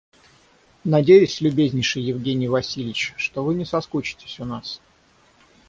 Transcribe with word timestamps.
Надеюсь, 0.83 1.41
любезнейший 1.41 2.01
Евгений 2.01 2.47
Васильич, 2.49 3.13
что 3.17 3.43
вы 3.43 3.53
не 3.53 3.65
соскучитесь 3.65 4.39
у 4.39 4.45
нас. 4.45 4.81